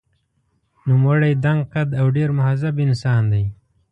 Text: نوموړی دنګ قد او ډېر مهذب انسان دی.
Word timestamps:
نوموړی 0.87 1.31
دنګ 1.43 1.59
قد 1.73 1.89
او 1.99 2.05
ډېر 2.17 2.29
مهذب 2.37 2.75
انسان 2.87 3.23
دی. 3.33 3.45